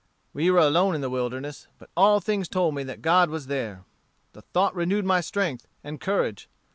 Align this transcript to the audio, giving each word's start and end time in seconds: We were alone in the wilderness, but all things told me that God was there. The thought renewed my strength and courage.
We 0.33 0.49
were 0.49 0.57
alone 0.57 0.95
in 0.95 1.01
the 1.01 1.11
wilderness, 1.11 1.67
but 1.77 1.91
all 1.95 2.19
things 2.19 2.49
told 2.49 2.73
me 2.73 2.81
that 2.85 3.03
God 3.03 3.29
was 3.29 3.45
there. 3.45 3.83
The 4.33 4.41
thought 4.41 4.73
renewed 4.73 5.05
my 5.05 5.21
strength 5.21 5.67
and 5.83 6.01
courage. 6.01 6.49